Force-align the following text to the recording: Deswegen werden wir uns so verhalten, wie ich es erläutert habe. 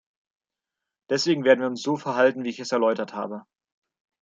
Deswegen 1.11 1.43
werden 1.43 1.59
wir 1.59 1.67
uns 1.67 1.83
so 1.83 1.95
verhalten, 1.95 2.43
wie 2.43 2.49
ich 2.49 2.59
es 2.59 2.71
erläutert 2.71 3.13
habe. 3.13 3.45